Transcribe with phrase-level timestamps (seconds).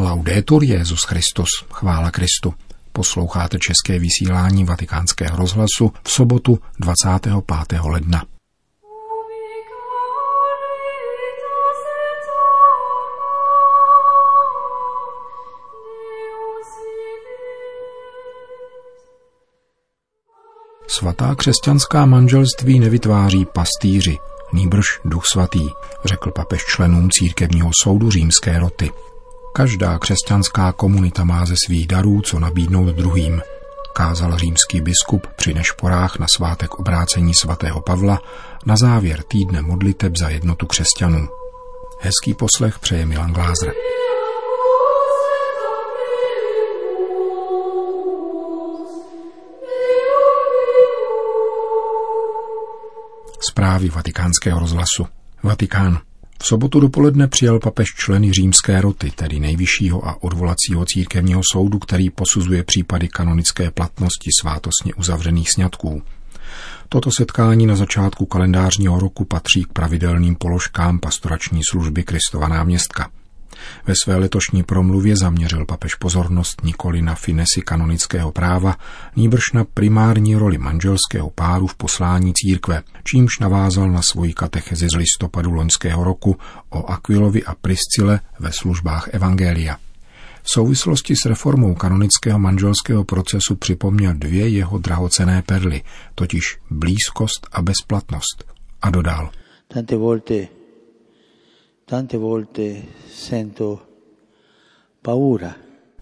[0.00, 2.54] Laudetur Jezus Christus, chvála Kristu.
[2.92, 7.80] Posloucháte české vysílání Vatikánského rozhlasu v sobotu 25.
[7.84, 8.24] ledna.
[20.86, 24.18] Svatá křesťanská manželství nevytváří pastýři,
[24.52, 25.68] nýbrž duch svatý,
[26.04, 28.90] řekl papež členům církevního soudu římské roty.
[29.52, 33.42] Každá křesťanská komunita má ze svých darů co nabídnout druhým,
[33.92, 38.20] kázal římský biskup při nešporách na svátek obrácení svatého Pavla
[38.66, 41.28] na závěr týdne modliteb za jednotu křesťanů.
[42.00, 43.72] Hezký poslech přeje Milan Glázer.
[53.40, 55.06] Zprávy vatikánského rozhlasu.
[55.42, 56.09] Vatikán.
[56.42, 62.10] V sobotu dopoledne přijal papež členy římské roty, tedy nejvyššího a odvolacího církevního soudu, který
[62.10, 66.02] posuzuje případy kanonické platnosti svátostně uzavřených sňatků.
[66.88, 73.10] Toto setkání na začátku kalendářního roku patří k pravidelným položkám pastorační služby Kristova náměstka.
[73.86, 78.76] Ve své letošní promluvě zaměřil papež pozornost nikoli na finesy kanonického práva,
[79.16, 84.96] nýbrž na primární roli manželského páru v poslání církve, čímž navázal na svoji katechezi z
[84.96, 86.36] listopadu loňského roku
[86.70, 89.76] o Aquilovi a Priscile ve službách Evangelia.
[90.42, 95.82] V souvislosti s reformou kanonického manželského procesu připomněl dvě jeho drahocené perly,
[96.14, 98.44] totiž blízkost a bezplatnost.
[98.82, 99.30] A dodal.
[99.68, 100.59] Tante volte
[101.90, 103.82] Tante volte sento
[105.02, 105.56] paura.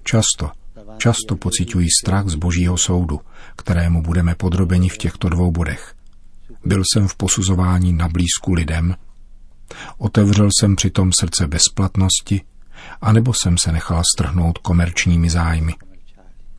[0.04, 0.50] Často,
[0.98, 3.20] často pociťuji strach z božího soudu,
[3.56, 5.94] kterému budeme podrobeni v těchto dvou bodech.
[6.64, 8.94] Byl jsem v posuzování na blízku lidem,
[9.98, 12.40] otevřel jsem přitom srdce bezplatnosti,
[13.00, 15.74] anebo jsem se nechal strhnout komerčními zájmy.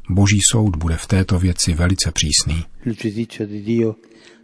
[0.09, 2.66] Boží soud bude v této věci velice přísný.
[2.85, 3.95] Il giudizio di Dio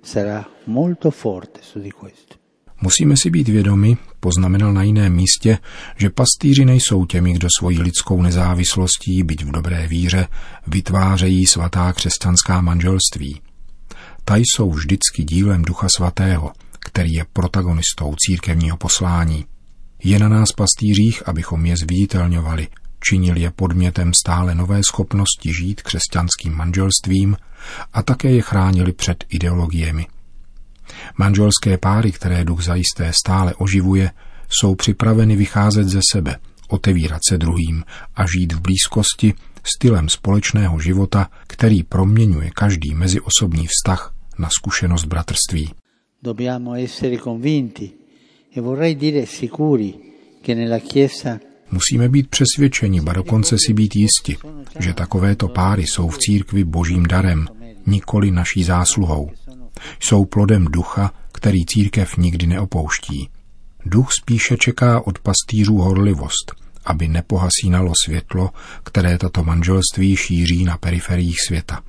[0.03, 2.44] sarà molto forte su di questo.
[2.81, 5.57] Musíme si být vědomi, poznamenal na jiném místě,
[5.97, 10.27] že pastýři nejsou těmi, kdo svojí lidskou nezávislostí, byť v dobré víře,
[10.67, 13.41] vytvářejí svatá křesťanská manželství.
[14.25, 19.45] Ta jsou vždycky dílem Ducha Svatého, který je protagonistou církevního poslání.
[20.03, 22.67] Je na nás pastýřích, abychom je zviditelňovali,
[23.09, 27.37] činili je podmětem stále nové schopnosti žít křesťanským manželstvím
[27.93, 30.07] a také je chránili před ideologiemi.
[31.17, 34.11] Manželské páry, které duch zajisté stále oživuje,
[34.49, 36.35] jsou připraveny vycházet ze sebe,
[36.67, 37.83] otevírat se druhým
[38.15, 39.33] a žít v blízkosti
[39.75, 45.71] stylem společného života, který proměňuje každý meziosobní vztah na zkušenost bratrství.
[46.23, 47.91] Dobbiamo essere convinti
[48.57, 49.93] e vorrei dire sicuri
[50.41, 51.39] che nella Chiesa
[51.71, 54.37] Musíme být přesvědčeni, ba dokonce si být jisti,
[54.79, 57.47] že takovéto páry jsou v církvi božím darem,
[57.85, 59.29] nikoli naší zásluhou.
[59.99, 63.29] Jsou plodem ducha, který církev nikdy neopouští.
[63.85, 66.51] Duch spíše čeká od pastýřů horlivost,
[66.85, 68.49] aby nepohasínalo světlo,
[68.83, 71.81] které tato manželství šíří na periferiích světa.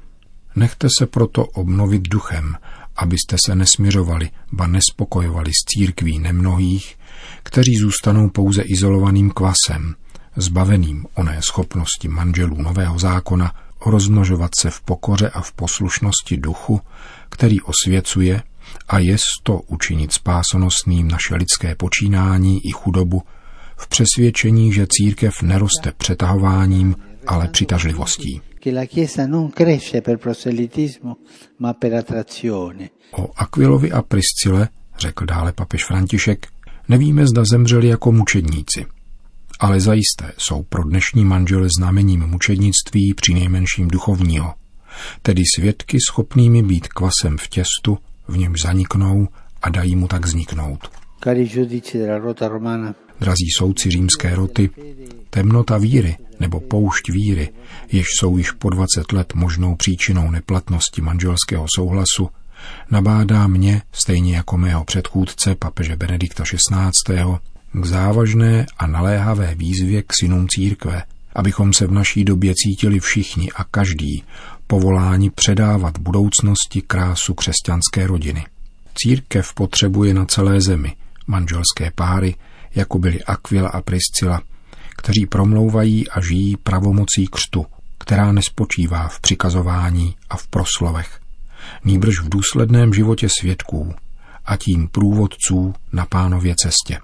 [0.56, 2.56] Nechte se proto obnovit duchem,
[2.96, 6.98] abyste se nesměřovali, ba nespokojovali s církví nemnohých,
[7.42, 9.94] kteří zůstanou pouze izolovaným kvasem,
[10.36, 13.52] zbaveným oné schopnosti manželů nového zákona
[13.90, 16.80] rozmnožovat se v pokoře a v poslušnosti duchu,
[17.28, 18.42] který osvěcuje
[18.88, 23.22] a je to učinit spásonosným naše lidské počínání i chudobu
[23.76, 26.96] v přesvědčení, že církev neroste přetahováním,
[27.26, 28.40] ale přitažlivostí.
[33.12, 36.46] O Aquilovi a Priscile, řekl dále papež František,
[36.88, 38.86] nevíme, zda zemřeli jako mučedníci.
[39.60, 44.54] Ale zajisté jsou pro dnešní manžele znamením mučednictví při nejmenším duchovního–
[45.22, 49.28] tedy svědky schopnými být kvasem v těstu, v němž zaniknou
[49.62, 50.90] a dají mu tak vzniknout.
[53.20, 54.70] Drazí souci římské roty,
[55.30, 57.48] temnota víry nebo poušť víry,
[57.92, 62.28] jež jsou již po 20 let možnou příčinou neplatnosti manželského souhlasu,
[62.90, 67.16] nabádá mě, stejně jako mého předchůdce papeže Benedikta XVI.,
[67.72, 71.02] k závažné a naléhavé výzvě k synům církve,
[71.34, 74.24] abychom se v naší době cítili všichni a každý
[74.66, 78.46] povoláni předávat budoucnosti krásu křesťanské rodiny.
[78.94, 80.96] Církev potřebuje na celé zemi
[81.26, 82.34] manželské páry,
[82.74, 84.42] jako byly Aquila a Priscila,
[84.96, 87.66] kteří promlouvají a žijí pravomocí křtu,
[87.98, 91.20] která nespočívá v přikazování a v proslovech,
[91.84, 93.94] nýbrž v důsledném životě svědků
[94.44, 96.98] a tím průvodců na pánově cestě.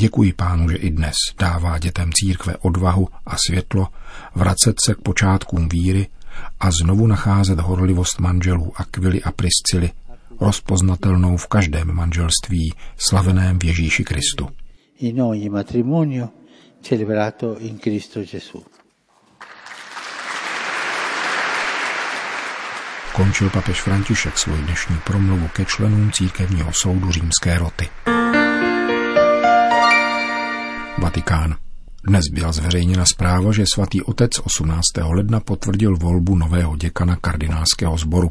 [0.00, 3.88] Děkuji pánu, že i dnes dává dětem církve odvahu a světlo
[4.34, 6.06] vracet se k počátkům víry
[6.60, 9.90] a znovu nacházet horlivost manželů Akvily a Priscily,
[10.40, 14.48] rozpoznatelnou v každém manželství slaveném v Ježíši Kristu.
[14.98, 16.28] In ogni matrimonio
[16.82, 18.64] celebrato in Cristo Gesù.
[23.12, 27.88] Končil papež František svůj dnešní promluvu ke členům církevního soudu římské roty.
[31.08, 31.56] Vatikán.
[32.04, 34.82] Dnes byla zveřejněna zpráva, že svatý otec 18.
[35.02, 38.28] ledna potvrdil volbu nového děkana kardinálského sboru.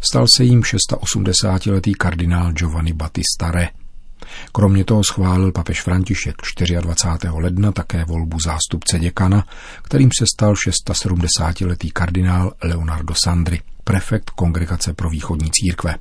[0.00, 3.68] Stal se jím 680-letý kardinál Giovanni Battista Re.
[4.52, 6.34] Kromě toho schválil papež František
[6.80, 7.34] 24.
[7.34, 9.46] ledna také volbu zástupce děkana,
[9.82, 15.94] kterým se stal 670-letý kardinál Leonardo Sandri, prefekt Kongregace pro východní církve.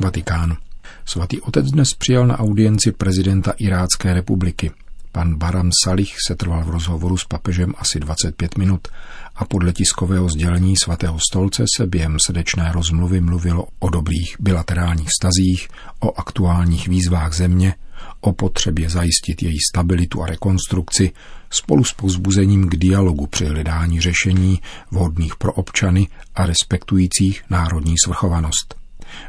[0.00, 0.56] Vatikán.
[1.04, 4.70] Svatý otec dnes přijal na audienci prezidenta Irácké republiky.
[5.12, 8.88] Pan Baram Salih se trval v rozhovoru s papežem asi 25 minut
[9.36, 15.68] a podle tiskového sdělení svatého stolce se během srdečné rozmluvy mluvilo o dobrých bilaterálních stazích,
[16.00, 17.74] o aktuálních výzvách země,
[18.20, 21.12] o potřebě zajistit její stabilitu a rekonstrukci
[21.50, 28.77] spolu s pozbuzením k dialogu při hledání řešení vhodných pro občany a respektujících národní svrchovanost.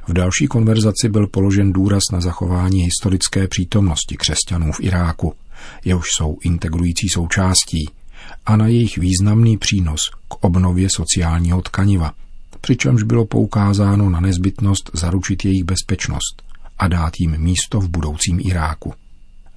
[0.07, 5.33] V další konverzaci byl položen důraz na zachování historické přítomnosti křesťanů v Iráku,
[5.85, 7.89] jehož jsou integrující součástí,
[8.45, 12.13] a na jejich významný přínos k obnově sociálního tkaniva,
[12.61, 16.43] přičemž bylo poukázáno na nezbytnost zaručit jejich bezpečnost
[16.77, 18.93] a dát jim místo v budoucím Iráku.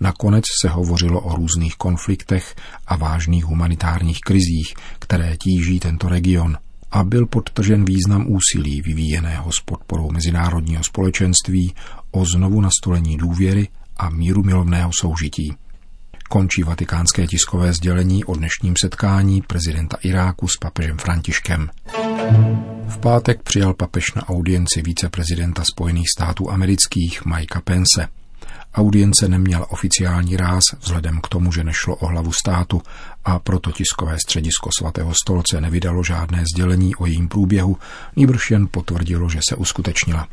[0.01, 2.55] Nakonec se hovořilo o různých konfliktech
[2.87, 6.57] a vážných humanitárních krizích, které tíží tento region–
[6.93, 11.75] a byl podtržen význam úsilí vyvíjeného s podporou mezinárodního společenství
[12.11, 15.55] o znovu nastolení důvěry a míru milovného soužití.
[16.29, 21.71] Končí vatikánské tiskové sdělení o dnešním setkání prezidenta Iráku s papežem Františkem.
[22.89, 28.09] V pátek přijal papež na audienci viceprezidenta Spojených států amerických Mikea Pence–
[28.75, 32.83] Audience neměla oficiální ráz vzhledem k tomu, že nešlo o hlavu státu
[33.25, 37.77] a proto tiskové středisko svatého stolce nevydalo žádné sdělení o jejím průběhu,
[38.17, 40.29] nýbrž jen potvrdilo, že se uskutečnila.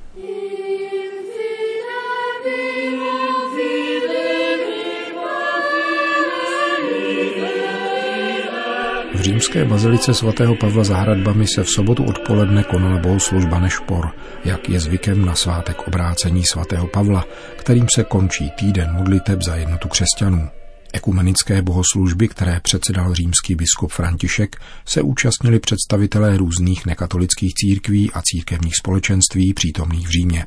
[9.19, 14.11] V římské bazilice svatého Pavla za hradbami se v sobotu odpoledne konala bohoslužba Nešpor,
[14.45, 17.25] jak je zvykem na svátek obrácení svatého Pavla,
[17.55, 20.49] kterým se končí týden modliteb za jednotu křesťanů.
[20.93, 24.55] Ekumenické bohoslužby, které předsedal římský biskup František,
[24.85, 30.45] se účastnili představitelé různých nekatolických církví a církevních společenství přítomných v Římě.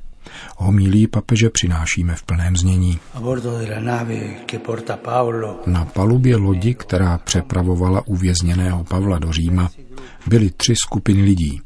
[0.57, 2.99] Homílí papeže přinášíme v plném znění.
[5.67, 9.71] Na palubě lodi, která přepravovala uvězněného Pavla do Říma,
[10.27, 11.61] byly tři skupiny lidí.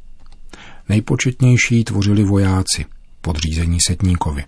[0.89, 2.85] Nejpočetnější tvořili vojáci,
[3.21, 4.45] podřízení setníkovi.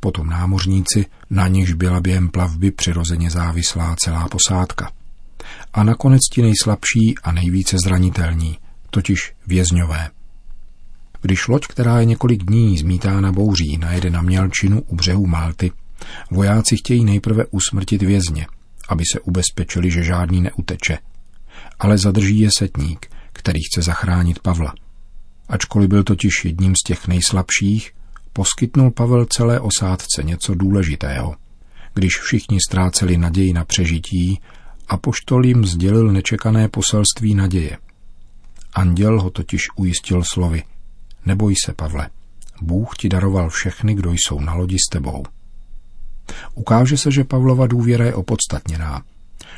[0.00, 4.90] Potom námořníci, na niž byla během plavby přirozeně závislá celá posádka.
[5.72, 8.58] A nakonec ti nejslabší a nejvíce zranitelní,
[8.90, 10.10] totiž vězňové.
[11.24, 15.72] Když loď, která je několik dní zmítána bouří, najede na mělčinu u břehu Malty,
[16.30, 18.46] vojáci chtějí nejprve usmrtit vězně,
[18.88, 20.98] aby se ubezpečili, že žádný neuteče.
[21.78, 24.74] Ale zadrží je setník, který chce zachránit Pavla.
[25.48, 27.92] Ačkoliv byl totiž jedním z těch nejslabších,
[28.32, 31.36] poskytnul Pavel celé osádce něco důležitého.
[31.94, 34.40] Když všichni ztráceli naději na přežití,
[34.88, 34.98] a
[35.42, 37.78] jim sdělil nečekané poselství naděje.
[38.74, 40.62] Anděl ho totiž ujistil slovy–
[41.26, 42.10] Neboj se, Pavle.
[42.62, 45.24] Bůh ti daroval všechny, kdo jsou na lodi s tebou.
[46.54, 49.02] Ukáže se, že Pavlova důvěra je opodstatněná.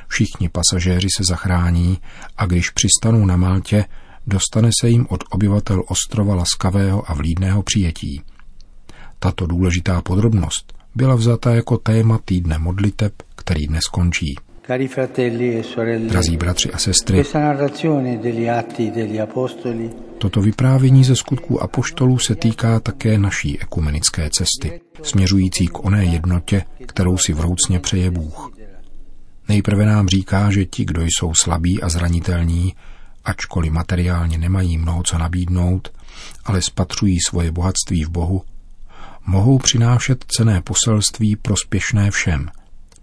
[0.08, 1.98] Všichni pasažéři se zachrání
[2.36, 3.84] a když přistanou na Maltě,
[4.26, 8.22] dostane se jim od obyvatel ostrova laskavého a vlídného přijetí.
[9.18, 14.36] Tato důležitá podrobnost byla vzata jako téma týdne modliteb, který dnes končí.
[14.68, 17.24] E Drazí bratři a sestry,
[20.18, 26.64] toto vyprávění ze skutků apoštolů se týká také naší ekumenické cesty, směřující k oné jednotě,
[26.86, 28.52] kterou si vroucně přeje Bůh.
[29.48, 32.74] Nejprve nám říká, že ti, kdo jsou slabí a zranitelní,
[33.24, 35.92] ačkoliv materiálně nemají mnoho co nabídnout,
[36.44, 38.42] ale spatřují svoje bohatství v Bohu,
[39.26, 42.48] mohou přinášet cené poselství prospěšné všem–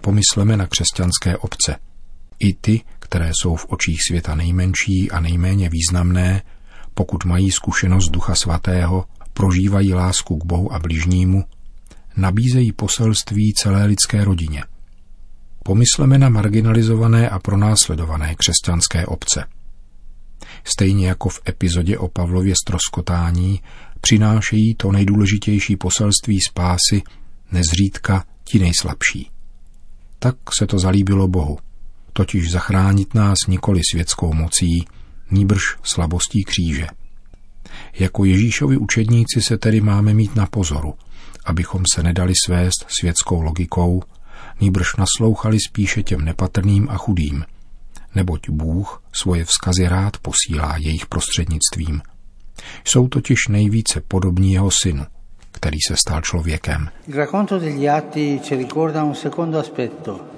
[0.04, 1.76] Pomysleme na křesťanské obce.
[2.40, 6.42] I ty, které jsou v očích světa nejmenší a nejméně významné,
[6.94, 11.44] pokud mají zkušenost Ducha Svatého, prožívají lásku k Bohu a bližnímu,
[12.18, 14.64] nabízejí poselství celé lidské rodině.
[15.64, 19.46] Pomysleme na marginalizované a pronásledované křesťanské obce.
[20.64, 23.62] Stejně jako v epizodě o Pavlově stroskotání
[24.02, 27.02] přinášejí to nejdůležitější poselství spásy
[27.52, 29.33] nezřídka ti nejslabší.
[30.24, 31.58] Tak se to zalíbilo Bohu,
[32.14, 34.86] totiž zachránit nás nikoli světskou mocí,
[35.32, 36.88] níbrž slabostí kříže.
[38.00, 40.94] Jako Ježíšovi učedníci se tedy máme mít na pozoru,
[41.46, 44.04] abychom se nedali svést světskou logikou,
[44.62, 47.46] níbrž naslouchali spíše těm nepatrným a chudým,
[48.16, 52.02] neboť Bůh svoje vzkazy rád posílá jejich prostřednictvím.
[52.86, 55.06] Jsou totiž nejvíce podobní jeho synu,
[55.64, 56.90] který se stal člověkem.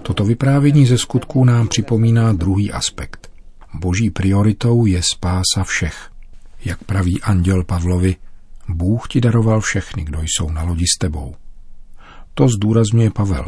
[0.01, 3.32] Toto vyprávění ze skutků nám připomíná druhý aspekt.
[3.74, 6.10] Boží prioritou je spása všech.
[6.65, 8.15] Jak praví anděl Pavlovi,
[8.70, 11.36] Bůh ti daroval všechny, kdo jsou na lodi s tebou.
[12.34, 13.46] To zdůrazňuje Pavel.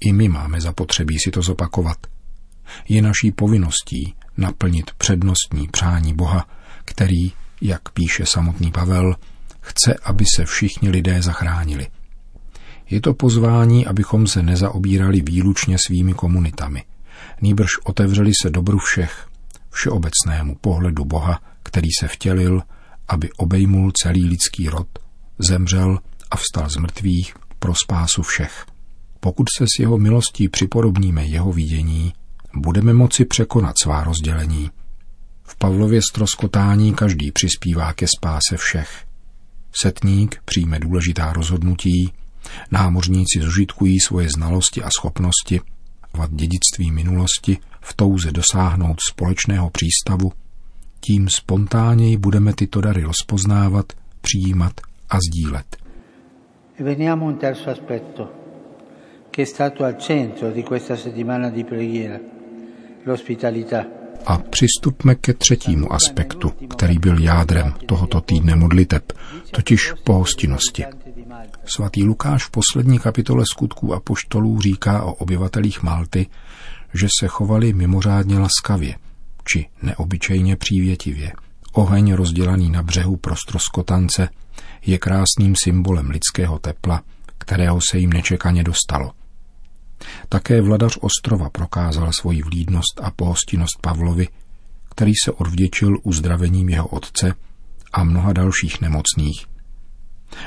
[0.00, 1.96] I my máme zapotřebí si to zopakovat.
[2.88, 6.48] Je naší povinností naplnit přednostní přání Boha,
[6.84, 9.16] který, jak píše samotný Pavel,
[9.60, 11.86] chce, aby se všichni lidé zachránili.
[12.90, 16.84] Je to pozvání, abychom se nezaobírali výlučně svými komunitami,
[17.40, 19.26] nýbrž otevřeli se dobru všech,
[19.70, 22.62] všeobecnému pohledu Boha, který se vtělil,
[23.08, 24.88] aby obejmul celý lidský rod,
[25.38, 25.98] zemřel
[26.30, 28.66] a vstal z mrtvých pro spásu všech.
[29.20, 32.12] Pokud se s jeho milostí připodobníme jeho vidění,
[32.54, 34.70] budeme moci překonat svá rozdělení.
[35.42, 39.09] V Pavlově stroskotání každý přispívá ke spáse všech.
[39.72, 42.12] Setník přijme důležitá rozhodnutí,
[42.70, 45.60] námořníci zužitkují svoje znalosti a schopnosti,
[46.14, 50.32] vat dědictví minulosti v touze dosáhnout společného přístavu,
[51.00, 54.72] tím spontánněji budeme tyto dary rozpoznávat, přijímat
[55.10, 55.76] a sdílet.
[56.78, 58.28] E veniamo un terzo aspetto
[59.30, 62.18] che è stato al centro di questa settimana di preghiera,
[63.04, 63.99] l'ospitalità.
[64.26, 69.12] A přistupme ke třetímu aspektu, který byl jádrem tohoto týdne modliteb,
[69.50, 70.84] totiž pohostinnosti.
[71.64, 76.26] Svatý Lukáš v poslední kapitole skutků a poštolů říká o obyvatelích Malty,
[76.94, 78.96] že se chovali mimořádně laskavě,
[79.44, 81.32] či neobyčejně přívětivě.
[81.72, 84.28] Oheň rozdělaný na břehu pro stroskotance
[84.86, 87.02] je krásným symbolem lidského tepla,
[87.38, 89.12] kterého se jim nečekaně dostalo.
[90.28, 94.28] Také vladař ostrova prokázal svoji vlídnost a pohostinnost Pavlovi,
[94.90, 97.34] který se odvděčil uzdravením jeho otce
[97.92, 99.46] a mnoha dalších nemocných.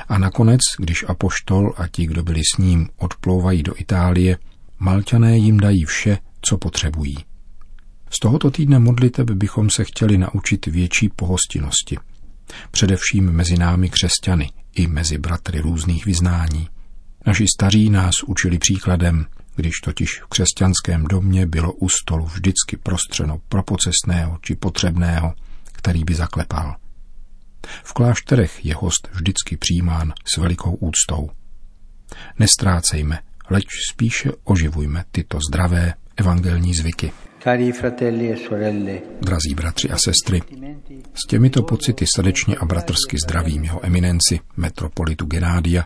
[0.08, 4.38] A nakonec, když apoštol a ti, kdo byli s ním, odplouvají do Itálie,
[4.78, 7.16] Malťané jim dají vše, co potřebují.
[8.10, 11.98] Z tohoto týdne modliteb bychom se chtěli naučit větší pohostinnosti.
[12.70, 16.68] Především mezi námi křesťany i mezi bratry různých vyznání.
[17.26, 23.40] Naši staří nás učili příkladem, když totiž v křesťanském domě bylo u stolu vždycky prostřeno
[23.48, 25.34] pro pocestného či potřebného,
[25.72, 26.76] který by zaklepal.
[27.84, 31.30] V klášterech je host vždycky přijímán s velikou úctou.
[32.38, 33.18] Nestrácejme,
[33.50, 37.12] leč spíše oživujme tyto zdravé evangelní zvyky.
[37.46, 37.74] E
[39.20, 40.42] Drazí bratři a sestry,
[41.14, 45.84] s těmito pocity srdečně a bratrsky zdravím jeho eminenci, metropolitu Genádia,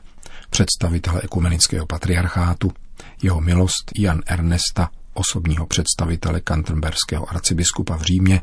[0.51, 2.73] představitele ekumenického patriarchátu,
[3.23, 8.41] jeho milost Jan Ernesta, osobního představitele kanterberského arcibiskupa v Římě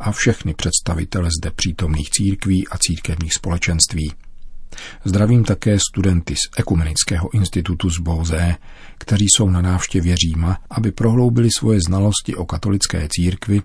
[0.00, 4.12] a všechny představitele zde přítomných církví a církevních společenství.
[5.04, 8.56] Zdravím také studenty z Ekumenického institutu z Bozé,
[8.98, 13.62] kteří jsou na návštěvě Říma, aby prohloubili svoje znalosti o katolické církvi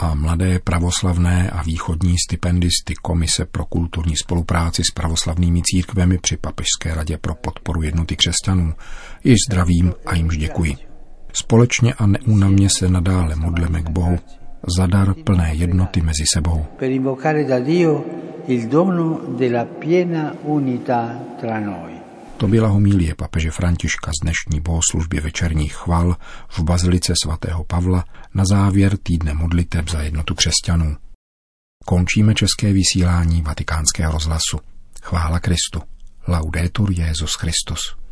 [0.00, 6.94] a mladé pravoslavné a východní stipendisty Komise pro kulturní spolupráci s pravoslavnými církvemi při Papežské
[6.94, 8.74] radě pro podporu jednoty křesťanů.
[9.24, 10.76] Již zdravím a jimž děkuji.
[11.32, 14.18] Společně a neúnavně se nadále modleme k Bohu
[14.76, 16.66] za dar plné jednoty mezi sebou.
[16.78, 18.04] per invocare da Dio
[18.46, 21.99] il dono della piena unità tra noi.
[22.40, 26.16] To byla homílie papeže Františka z dnešní bohoslužby večerních chval
[26.48, 28.04] v bazilice svatého Pavla
[28.34, 30.96] na závěr týdne modliteb za jednotu křesťanů.
[31.86, 34.58] Končíme české vysílání vatikánského rozhlasu.
[35.02, 35.80] Chvála Kristu.
[36.28, 38.00] Laudetur Jezus Christus.